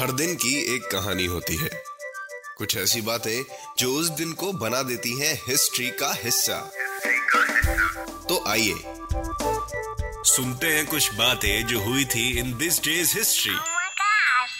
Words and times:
हर 0.00 0.12
दिन 0.12 0.34
की 0.34 0.76
एक 0.76 0.82
कहानी 0.82 1.26
होती 1.26 1.56
है। 1.56 1.70
कुछ 2.58 2.76
ऐसी 2.76 3.00
बातें 3.00 3.44
जो 3.78 3.92
उस 3.92 4.08
दिन 4.08 4.32
को 4.32 4.52
बना 4.52 4.82
देती 4.82 5.20
हैं 5.20 5.42
हिस्ट्री 5.48 5.90
का 5.90 6.14
हिस्सा। 6.14 6.70
तो 8.28 8.50
आइए 8.50 8.74
सुनते 10.24 10.66
हैं 10.66 10.86
कुछ 10.86 11.14
बातें 11.14 11.66
जो 11.66 11.80
हुई 11.80 12.04
थी 12.04 12.38
in 12.38 12.58
this 12.58 12.84
day's 12.84 13.18
history 13.18 13.52
Oh 13.52 13.58
my 13.58 13.90
gosh! 13.92 14.52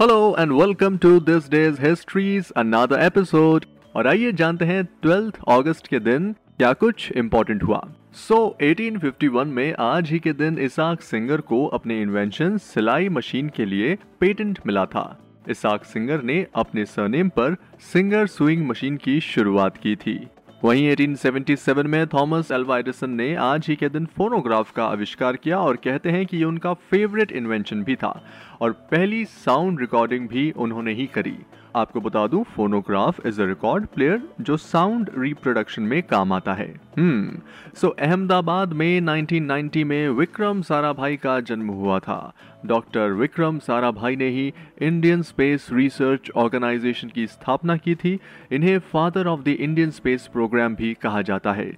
Hello 0.00 0.36
and 0.38 0.52
welcome 0.52 0.98
to 0.98 1.20
this 1.20 1.48
day's 1.48 1.80
history's 1.80 2.44
another 2.56 3.00
episode 3.00 3.64
और 3.96 4.06
आइए 4.06 4.32
जानते 4.32 4.64
हैं 4.64 5.00
12th 5.06 5.40
अगस्त 5.48 5.86
के 5.86 5.98
दिन 5.98 6.32
क्या 6.32 6.72
कुछ 6.72 7.12
इम्पोर्टेंट 7.16 7.62
हुआ। 7.62 7.92
सो 8.14 8.56
so, 8.62 8.66
1851 8.66 9.44
में 9.44 9.74
आज 9.78 10.10
ही 10.10 10.18
के 10.18 10.32
दिन 10.32 10.58
इसाक 10.58 11.00
सिंगर 11.00 11.40
को 11.40 11.66
अपने 11.66 12.02
इन्वेंशन 12.02 12.58
सिलाई 12.58 13.08
मशीन 13.08 13.48
के 13.48 13.64
लिए 13.64 13.98
पेटेंट 14.20 14.58
मिला 14.66 14.84
था। 14.86 15.20
इसाक 15.48 15.84
सिंगर 15.84 16.22
ने 16.22 16.46
अपने 16.54 16.84
सरनेम 16.84 17.28
पर 17.28 17.56
सिंगर 17.80 18.26
सुइंग 18.26 18.68
मशीन 18.68 18.96
की 18.96 19.20
शुरुआत 19.20 19.76
की 19.76 19.96
थी। 19.96 20.26
वहीं 20.64 20.90
1877 20.90 21.86
में 21.86 22.06
थॉमस 22.06 22.50
एल्वा 22.50 22.78
एडिसन 22.78 23.10
ने 23.10 23.34
आज 23.34 23.66
ही 23.68 23.76
के 23.76 23.88
दिन 23.88 24.06
फोनोग्राफ 24.06 24.72
का 24.72 24.84
आविष्कार 24.84 25.36
किया 25.36 25.58
और 25.58 25.76
कहते 25.76 26.10
हैं 26.10 26.26
कि 26.26 26.36
ये 26.36 26.44
उनका 26.44 26.74
फेवरेट 26.74 27.32
इन्वेंशन 27.32 27.82
भी 27.82 27.96
था 27.96 28.24
और 28.60 28.72
पहली 28.72 29.24
साउंड 29.24 29.80
रिकॉर्डिंग 29.80 30.28
भी 30.28 30.50
उन्होंने 30.50 30.92
ही 30.92 31.06
करी। 31.06 31.36
आपको 31.76 32.00
बता 32.00 32.26
दूँ 32.26 32.44
phonograph 32.44 33.26
is 33.26 33.42
a 33.42 33.44
record 33.44 33.86
player 33.86 34.22
जो 34.40 34.56
साउंड 34.56 35.10
रिप्रोडक्शन 35.18 35.82
में 35.82 36.02
काम 36.02 36.32
आता 36.32 36.54
है। 36.54 36.80
हम्म 36.98 37.38
सो 37.74 37.88
अहमदाबाद 37.88 38.72
में 38.72 39.00
1990 39.00 39.84
में 39.84 40.08
विक्रम 40.08 40.62
साराभाई 40.62 41.16
का 41.16 41.40
जन्म 41.40 41.68
हुआ 41.68 41.98
था। 41.98 42.32
डॉक्टर 42.66 43.12
विक्रम 43.12 43.58
साराभाई 43.58 44.16
ने 44.16 44.28
ही 44.28 44.52
इंडियन 44.82 45.22
स्पेस 45.22 45.68
रिसर्च 45.72 46.30
ऑर्गेनाइजेशन 46.36 47.08
की 47.08 47.26
स्थापना 47.26 47.76
की 47.76 47.94
थी। 47.94 48.18
इन्हें 48.52 48.78
father 48.78 49.26
of 49.26 49.40
the 49.40 49.48
Indian 49.48 49.90
space 49.90 50.26
programme 50.32 50.74
भी 50.74 50.94
कहा 50.94 51.22
जाता 51.22 51.52
है। 51.52 51.72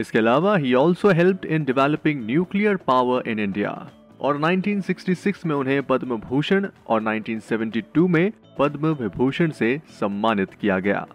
इसके 0.00 0.18
अलावा 0.18 0.56
ही 0.56 0.74
also 0.74 1.08
helped 1.08 1.44
in 1.44 1.64
developing 1.64 2.26
nuclear 2.26 2.76
power 2.76 3.28
in 3.28 3.38
India 3.38 3.90
और 4.20 4.38
1966 4.38 5.44
में 5.46 5.54
उन्हें 5.56 5.82
पद्म 5.82 6.16
भूषण 6.20 6.66
और 6.86 7.02
1972 7.02 8.06
में 8.08 8.32
पद्म 8.58 8.92
विभूषण 8.94 9.50
से 9.50 9.80
सम्मानित 10.00 10.54
किया 10.60 10.78
गया। 10.78 11.06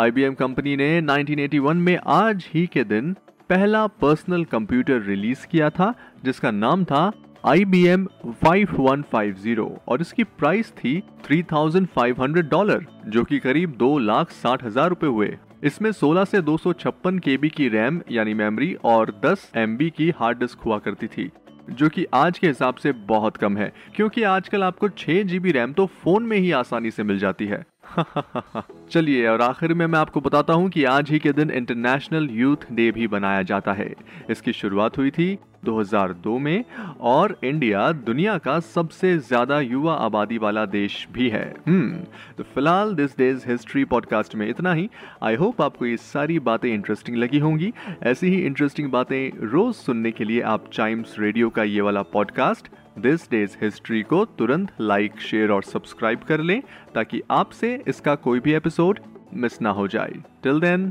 IBM 0.00 0.34
कंपनी 0.34 0.76
ने 0.76 1.00
1981 1.02 1.74
में 1.76 1.98
आज 2.08 2.48
ही 2.54 2.66
के 2.66 2.84
दिन 2.84 3.12
पहला 3.50 3.86
पर्सनल 3.86 4.44
कंप्यूटर 4.44 5.00
रिलीज़ 5.02 5.46
किया 5.46 5.70
था 5.70 5.92
जिसका 6.24 6.50
नाम 6.50 6.84
था 6.84 7.10
IBM 7.46 8.06
5150 8.44 9.58
और 9.88 10.00
इसकी 10.00 10.24
प्राइस 10.24 10.70
थी 10.70 11.02
3,500 11.24 12.48
डॉलर 12.50 12.86
जो 13.06 13.24
कि 13.24 13.38
करीब 13.38 13.70
दो 13.76 13.98
लाख 13.98 14.30
साठ 14.32 14.64
हज़ार 14.64 14.88
रुपए 14.88 15.06
हुए। 15.06 15.36
इसमें 15.64 15.90
16 15.92 16.24
से 16.24 16.40
256 16.42 17.18
केबी 17.18 17.48
की 17.48 17.68
रैम 17.68 18.00
यानी 18.10 18.34
मेमोरी 18.34 18.72
और 18.84 19.20
10 19.24 19.50
एमबी 19.56 19.90
की 19.90 20.10
हार्ड 20.10 20.38
डिस्क 20.38 20.58
हुआ 20.58 20.78
करती 20.78 21.06
थी। 21.06 21.30
जो 21.70 21.88
कि 21.88 22.06
आज 22.14 22.38
के 22.38 22.46
हिसाब 22.46 22.74
से 22.74 22.92
बहुत 22.92 23.36
कम 23.36 23.56
है, 23.56 23.72
क्योंकि 23.96 24.22
आजकल 24.22 24.62
आपको 24.62 24.88
6 24.88 25.22
जीबी 25.22 25.52
रैम 25.52 25.72
तो 25.72 25.86
फ़ोन 25.86 26.22
में 26.22 26.36
ही 26.36 26.50
आसानी 26.52 26.90
से 26.90 27.02
मिल 27.02 27.18
जाती 27.18 27.46
है। 27.46 27.64
चलिए, 28.90 29.26
और 29.28 29.42
आखिर 29.42 29.74
में 29.74 29.86
मैं 29.86 29.98
आपको 29.98 30.20
बताता 30.20 30.52
हूँ 30.52 30.68
कि 30.70 30.84
आज 30.84 31.10
ही 31.10 31.18
के 31.18 31.32
दिन 31.32 31.50
इंटरनेशनल 31.50 32.28
यूथ 32.30 32.56
डे 32.72 32.90
भी 32.90 33.06
बनाया 33.06 33.42
जाता 33.42 33.72
है। 33.72 33.94
इसकी 34.30 34.52
शुरुआत 34.52 34.98
हुई 34.98 35.10
थी 35.10 35.38
2002 35.64 36.38
में, 36.38 36.64
और 37.00 37.38
इंडिया 37.44 37.92
दुनिया 37.92 38.38
का 38.38 38.60
सबसे 38.60 39.18
ज़्यादा 39.18 39.60
युवा 39.60 39.94
आबादी 39.94 40.38
वाला 40.38 40.64
देश 40.66 41.08
भी 41.12 41.28
है। 41.28 41.54
हम्म 41.66 41.98
तो 42.38 42.44
फ़िलहाल 42.44 42.94
दिस 42.94 43.18
डेज़ 43.18 43.44
हिस्ट्री 43.48 43.84
पॉडकास्ट 43.84 44.34
में 44.34 44.48
इतना 44.48 44.72
ही। 44.72 44.88
आई 45.22 45.34
होप 45.34 45.62
आपको 45.62 45.86
ये 45.86 45.96
सारी 45.96 46.38
बातें 46.38 46.72
इंटरेस्टिंग 46.74 47.16
लगी 47.16 47.38
होंगी। 47.38 47.72
ऐसी 48.02 48.26
ही 48.26 48.40
इंटरेस्टिंग 48.42 48.90
बातें 48.90 49.48
रोज 49.50 49.74
सुनने 49.74 50.10
के 50.10 50.24
लिए 50.24 50.40
आप 50.40 50.70
चाइम्स 50.72 51.16
रेडियो 51.18 51.50
का 51.50 51.62
ये 51.62 51.80
वाला 51.80 52.02
पॉडकास्ट 52.02 52.68
दिस 53.00 53.30
डेज़ 53.30 53.56
हिस्ट्री 53.62 54.02
को 54.02 54.24
तुरंत 54.38 54.72
लाइक, 54.80 55.20
शेयर 55.20 55.50
और 55.50 55.62
सब्सक्राइब 55.62 56.20
कर 56.20 56.40
लें 56.40 56.60
ताकि 56.94 57.22
आपसे 57.30 57.74
इसका 57.88 58.14
कोई 58.14 58.40
भी 58.40 58.52
एपिसोड 58.54 59.00
मिस 59.34 59.60
ना 59.62 59.70
हो 59.70 59.86
जाए। 59.88 60.22
Till 60.42 60.60
then 60.60 60.90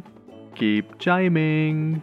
keep 0.58 0.94
chiming 1.02 1.96